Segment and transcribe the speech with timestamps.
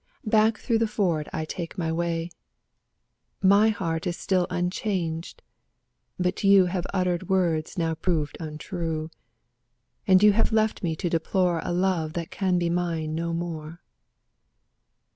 [0.25, 2.31] Back through the ford I take my way.
[3.39, 5.43] My heart is still unchanged,
[6.17, 9.11] but you Have uttered words now proved untrue;
[10.07, 13.83] And you have left me to deplore A love that can be mine no more.